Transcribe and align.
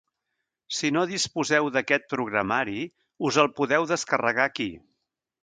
Si 0.77 0.89
no 0.95 1.03
disposeu 1.11 1.69
d'aquest 1.75 2.07
programari, 2.15 2.81
us 3.31 3.39
el 3.45 3.51
podeu 3.61 3.87
descarregar 3.93 4.49
aquí. 4.53 4.69